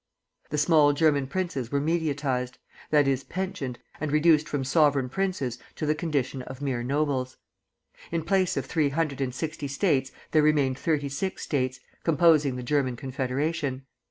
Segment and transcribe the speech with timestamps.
[0.49, 2.57] The small German princes were mediatized;
[2.89, 7.37] that is, pensioned, and reduced from sovereign princes to the condition of mere nobles.
[8.11, 12.63] In place of three hundred and sixty States there remained thirty six States, composing the
[12.63, 13.85] German Confederation.